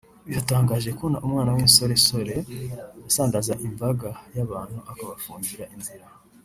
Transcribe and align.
Biratangaje 0.27 0.89
kubona 0.97 1.17
umwana 1.25 1.51
w’insoresore 1.57 2.33
asandaza 3.09 3.53
imbaga 3.67 4.09
y’abantu 4.35 4.79
akabafungira 4.91 5.65
inzira 5.77 6.07